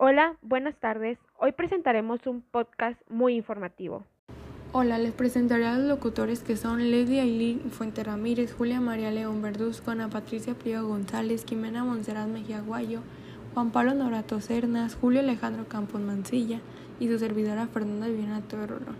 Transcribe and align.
Hola, 0.00 0.36
buenas 0.42 0.76
tardes. 0.76 1.18
Hoy 1.40 1.50
presentaremos 1.50 2.24
un 2.28 2.40
podcast 2.40 3.00
muy 3.08 3.34
informativo. 3.34 4.04
Hola, 4.70 4.96
les 4.96 5.12
presentaré 5.12 5.66
a 5.66 5.76
los 5.76 5.88
locutores 5.88 6.44
que 6.44 6.56
son 6.56 6.92
Leslie 6.92 7.20
Ailín 7.20 7.72
Fuente 7.72 8.04
Ramírez, 8.04 8.54
Julia 8.54 8.80
María 8.80 9.10
León 9.10 9.42
Verduzco, 9.42 9.90
Ana 9.90 10.08
Patricia 10.08 10.54
Priego 10.54 10.86
González, 10.86 11.44
Jimena 11.44 11.82
Monserrat 11.82 12.28
Mejía 12.28 12.60
Guayo, 12.60 13.00
Juan 13.54 13.72
Pablo 13.72 13.92
Norato 13.92 14.40
Cernas, 14.40 14.94
Julio 14.94 15.18
Alejandro 15.18 15.66
Campos 15.66 16.00
Mancilla 16.00 16.60
y 17.00 17.08
su 17.08 17.18
servidora 17.18 17.66
Fernanda 17.66 18.06
Viviana 18.06 18.40
Tororo. 18.42 18.94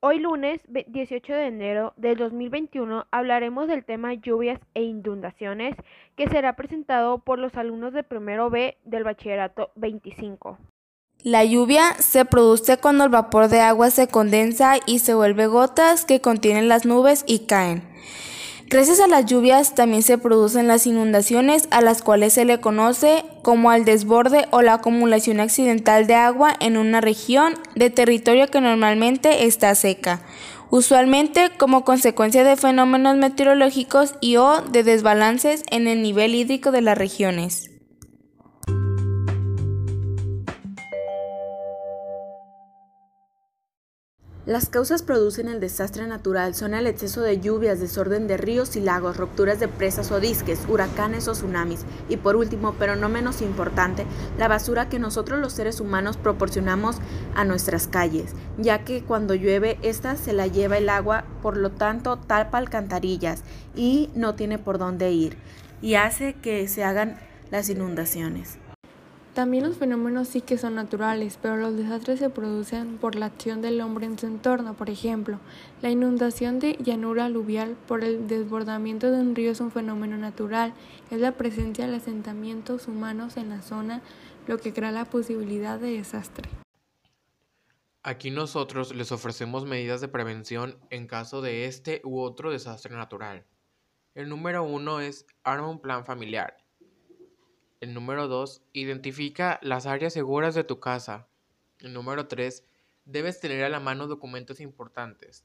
Hoy 0.00 0.20
lunes 0.20 0.60
18 0.68 1.32
de 1.32 1.46
enero 1.46 1.92
del 1.96 2.18
2021 2.18 3.06
hablaremos 3.10 3.66
del 3.66 3.84
tema 3.84 4.14
lluvias 4.14 4.60
e 4.74 4.82
inundaciones 4.84 5.74
que 6.14 6.28
será 6.28 6.54
presentado 6.54 7.18
por 7.18 7.40
los 7.40 7.56
alumnos 7.56 7.92
de 7.92 8.04
primero 8.04 8.48
B 8.48 8.78
del 8.84 9.02
bachillerato 9.02 9.72
25. 9.74 10.56
La 11.24 11.44
lluvia 11.44 11.94
se 11.94 12.24
produce 12.24 12.76
cuando 12.76 13.02
el 13.02 13.10
vapor 13.10 13.48
de 13.48 13.58
agua 13.58 13.90
se 13.90 14.06
condensa 14.06 14.76
y 14.86 15.00
se 15.00 15.14
vuelve 15.14 15.48
gotas 15.48 16.04
que 16.04 16.20
contienen 16.20 16.68
las 16.68 16.86
nubes 16.86 17.24
y 17.26 17.46
caen. 17.46 17.82
Gracias 18.70 19.00
a 19.00 19.06
las 19.06 19.24
lluvias 19.24 19.74
también 19.74 20.02
se 20.02 20.18
producen 20.18 20.68
las 20.68 20.86
inundaciones 20.86 21.68
a 21.70 21.80
las 21.80 22.02
cuales 22.02 22.34
se 22.34 22.44
le 22.44 22.60
conoce 22.60 23.24
como 23.40 23.70
al 23.70 23.86
desborde 23.86 24.46
o 24.50 24.60
la 24.60 24.74
acumulación 24.74 25.40
accidental 25.40 26.06
de 26.06 26.14
agua 26.14 26.54
en 26.60 26.76
una 26.76 27.00
región 27.00 27.54
de 27.76 27.88
territorio 27.88 28.48
que 28.48 28.60
normalmente 28.60 29.46
está 29.46 29.74
seca, 29.74 30.20
usualmente 30.68 31.48
como 31.56 31.82
consecuencia 31.82 32.44
de 32.44 32.56
fenómenos 32.56 33.16
meteorológicos 33.16 34.16
y 34.20 34.36
o 34.36 34.60
de 34.60 34.82
desbalances 34.82 35.62
en 35.70 35.86
el 35.88 36.02
nivel 36.02 36.34
hídrico 36.34 36.70
de 36.70 36.82
las 36.82 36.98
regiones. 36.98 37.77
Las 44.48 44.70
causas 44.70 45.02
producen 45.02 45.46
el 45.48 45.60
desastre 45.60 46.06
natural 46.06 46.54
son 46.54 46.72
el 46.72 46.86
exceso 46.86 47.20
de 47.20 47.38
lluvias, 47.38 47.80
desorden 47.80 48.26
de 48.26 48.38
ríos 48.38 48.76
y 48.76 48.80
lagos, 48.80 49.18
rupturas 49.18 49.60
de 49.60 49.68
presas 49.68 50.10
o 50.10 50.20
disques, 50.20 50.60
huracanes 50.70 51.28
o 51.28 51.32
tsunamis 51.32 51.84
y 52.08 52.16
por 52.16 52.34
último, 52.34 52.74
pero 52.78 52.96
no 52.96 53.10
menos 53.10 53.42
importante, 53.42 54.06
la 54.38 54.48
basura 54.48 54.88
que 54.88 54.98
nosotros 54.98 55.38
los 55.38 55.52
seres 55.52 55.80
humanos 55.80 56.16
proporcionamos 56.16 56.96
a 57.34 57.44
nuestras 57.44 57.88
calles, 57.88 58.32
ya 58.56 58.86
que 58.86 59.02
cuando 59.04 59.34
llueve 59.34 59.78
esta 59.82 60.16
se 60.16 60.32
la 60.32 60.46
lleva 60.46 60.78
el 60.78 60.88
agua, 60.88 61.24
por 61.42 61.58
lo 61.58 61.72
tanto 61.72 62.16
tapa 62.16 62.56
alcantarillas 62.56 63.42
y 63.76 64.08
no 64.14 64.34
tiene 64.34 64.58
por 64.58 64.78
dónde 64.78 65.10
ir 65.10 65.36
y 65.82 65.96
hace 65.96 66.32
que 66.32 66.68
se 66.68 66.84
hagan 66.84 67.18
las 67.50 67.68
inundaciones. 67.68 68.56
También 69.38 69.62
los 69.62 69.76
fenómenos 69.76 70.26
sí 70.26 70.40
que 70.40 70.58
son 70.58 70.74
naturales, 70.74 71.38
pero 71.40 71.56
los 71.56 71.76
desastres 71.76 72.18
se 72.18 72.28
producen 72.28 72.98
por 72.98 73.14
la 73.14 73.26
acción 73.26 73.62
del 73.62 73.80
hombre 73.80 74.04
en 74.04 74.18
su 74.18 74.26
entorno. 74.26 74.74
Por 74.74 74.90
ejemplo, 74.90 75.38
la 75.80 75.90
inundación 75.90 76.58
de 76.58 76.76
llanura 76.82 77.26
aluvial 77.26 77.76
por 77.86 78.02
el 78.02 78.26
desbordamiento 78.26 79.12
de 79.12 79.20
un 79.20 79.36
río 79.36 79.52
es 79.52 79.60
un 79.60 79.70
fenómeno 79.70 80.16
natural. 80.16 80.74
Es 81.12 81.20
la 81.20 81.36
presencia 81.36 81.86
de 81.86 81.94
asentamientos 81.94 82.88
humanos 82.88 83.36
en 83.36 83.50
la 83.50 83.62
zona 83.62 84.02
lo 84.48 84.58
que 84.58 84.72
crea 84.72 84.90
la 84.90 85.04
posibilidad 85.04 85.78
de 85.78 85.92
desastre. 85.92 86.50
Aquí 88.02 88.32
nosotros 88.32 88.92
les 88.92 89.12
ofrecemos 89.12 89.66
medidas 89.66 90.00
de 90.00 90.08
prevención 90.08 90.76
en 90.90 91.06
caso 91.06 91.42
de 91.42 91.66
este 91.66 92.00
u 92.02 92.18
otro 92.18 92.50
desastre 92.50 92.96
natural. 92.96 93.46
El 94.16 94.30
número 94.30 94.64
uno 94.64 94.98
es 94.98 95.26
arma 95.44 95.68
un 95.68 95.80
plan 95.80 96.04
familiar 96.04 96.56
el 97.80 97.94
número 97.94 98.26
2, 98.26 98.62
identifica 98.72 99.60
las 99.62 99.86
áreas 99.86 100.12
seguras 100.12 100.54
de 100.54 100.64
tu 100.64 100.80
casa. 100.80 101.28
El 101.80 101.92
número 101.92 102.26
3, 102.26 102.64
debes 103.04 103.40
tener 103.40 103.62
a 103.64 103.68
la 103.68 103.78
mano 103.78 104.08
documentos 104.08 104.60
importantes. 104.60 105.44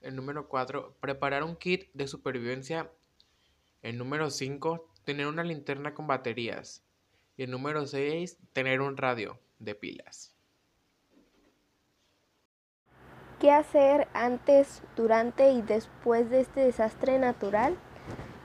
El 0.00 0.16
número 0.16 0.48
4, 0.48 0.96
preparar 1.00 1.42
un 1.42 1.56
kit 1.56 1.90
de 1.92 2.08
supervivencia. 2.08 2.90
El 3.82 3.98
número 3.98 4.30
5, 4.30 4.88
tener 5.04 5.26
una 5.26 5.44
linterna 5.44 5.92
con 5.94 6.06
baterías. 6.06 6.82
Y 7.36 7.42
el 7.42 7.50
número 7.50 7.86
6, 7.86 8.38
tener 8.52 8.80
un 8.80 8.96
radio 8.96 9.38
de 9.58 9.74
pilas. 9.74 10.34
¿Qué 13.40 13.50
hacer 13.50 14.08
antes, 14.14 14.82
durante 14.96 15.50
y 15.50 15.60
después 15.60 16.30
de 16.30 16.40
este 16.40 16.60
desastre 16.60 17.18
natural? 17.18 17.76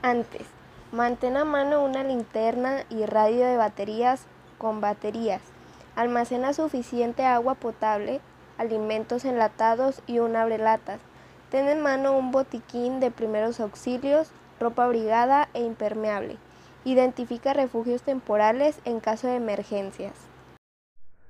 Antes, 0.01 0.45
Mantén 0.91 1.37
a 1.37 1.45
mano 1.45 1.85
una 1.85 2.03
linterna 2.03 2.83
y 2.89 3.05
radio 3.05 3.45
de 3.45 3.55
baterías 3.55 4.25
con 4.57 4.81
baterías. 4.81 5.41
Almacena 5.95 6.51
suficiente 6.51 7.23
agua 7.23 7.55
potable, 7.55 8.19
alimentos 8.57 9.23
enlatados 9.23 10.03
y 10.05 10.19
un 10.19 10.35
abrelatas. 10.35 10.99
Ten 11.49 11.69
en 11.69 11.81
mano 11.81 12.17
un 12.17 12.31
botiquín 12.31 12.99
de 12.99 13.09
primeros 13.09 13.61
auxilios, 13.61 14.33
ropa 14.59 14.83
abrigada 14.83 15.47
e 15.53 15.63
impermeable. 15.63 16.35
Identifica 16.83 17.53
refugios 17.53 18.01
temporales 18.01 18.81
en 18.83 18.99
caso 18.99 19.27
de 19.27 19.35
emergencias. 19.37 20.13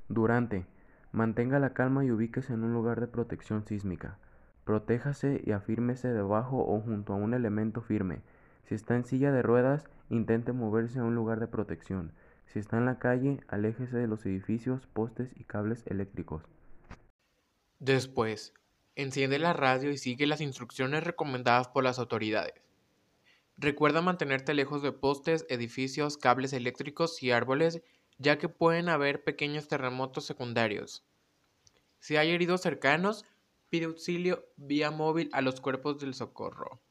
Durante. 0.09 0.65
Mantenga 1.11 1.59
la 1.59 1.73
calma 1.73 2.03
y 2.03 2.09
ubíquese 2.09 2.53
en 2.53 2.63
un 2.63 2.73
lugar 2.73 2.99
de 2.99 3.07
protección 3.07 3.63
sísmica. 3.67 4.17
Protéjase 4.63 5.39
y 5.45 5.51
afírmese 5.51 6.07
debajo 6.07 6.65
o 6.65 6.81
junto 6.81 7.13
a 7.13 7.17
un 7.17 7.35
elemento 7.35 7.81
firme 7.81 8.21
si 8.67 8.75
está 8.75 8.95
en 8.95 9.05
silla 9.05 9.31
de 9.31 9.41
ruedas, 9.41 9.89
intente 10.09 10.53
moverse 10.53 10.99
a 10.99 11.03
un 11.03 11.15
lugar 11.15 11.39
de 11.39 11.47
protección. 11.47 12.13
Si 12.45 12.59
está 12.59 12.77
en 12.77 12.85
la 12.85 12.99
calle, 12.99 13.39
aléjese 13.47 13.97
de 13.97 14.07
los 14.07 14.25
edificios, 14.25 14.87
postes 14.87 15.31
y 15.35 15.45
cables 15.45 15.83
eléctricos. 15.87 16.43
Después, 17.79 18.53
enciende 18.95 19.39
la 19.39 19.53
radio 19.53 19.89
y 19.91 19.97
sigue 19.97 20.27
las 20.27 20.41
instrucciones 20.41 21.03
recomendadas 21.03 21.69
por 21.69 21.83
las 21.83 21.97
autoridades. 21.97 22.53
Recuerda 23.57 24.01
mantenerte 24.01 24.53
lejos 24.53 24.81
de 24.81 24.91
postes, 24.91 25.45
edificios, 25.49 26.17
cables 26.17 26.51
eléctricos 26.51 27.21
y 27.21 27.31
árboles, 27.31 27.81
ya 28.17 28.37
que 28.37 28.49
pueden 28.49 28.89
haber 28.89 29.23
pequeños 29.23 29.67
terremotos 29.67 30.25
secundarios. 30.25 31.05
Si 31.99 32.17
hay 32.17 32.31
heridos 32.31 32.61
cercanos, 32.61 33.25
pide 33.69 33.85
auxilio 33.85 34.45
vía 34.57 34.91
móvil 34.91 35.29
a 35.31 35.41
los 35.41 35.61
cuerpos 35.61 35.99
del 35.99 36.13
socorro. 36.13 36.81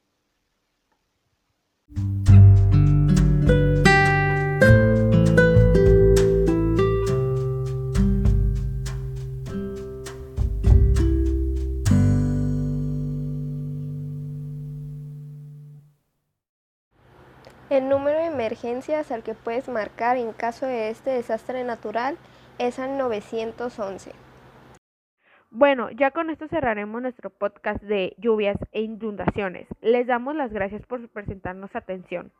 Número 17.90 18.18
de 18.18 18.26
emergencias 18.26 19.10
al 19.10 19.22
que 19.22 19.34
puedes 19.34 19.68
marcar 19.68 20.16
en 20.16 20.32
caso 20.32 20.64
de 20.64 20.88
este 20.88 21.10
desastre 21.10 21.64
natural 21.64 22.16
es 22.58 22.78
al 22.78 22.96
911. 22.96 24.12
Bueno, 25.50 25.90
ya 25.90 26.12
con 26.12 26.30
esto 26.30 26.46
cerraremos 26.46 27.02
nuestro 27.02 27.28
podcast 27.28 27.82
de 27.82 28.14
lluvias 28.16 28.56
e 28.70 28.82
inundaciones. 28.82 29.66
Les 29.80 30.06
damos 30.06 30.36
las 30.36 30.52
gracias 30.52 30.86
por 30.86 31.06
presentarnos 31.08 31.74
atención. 31.74 32.32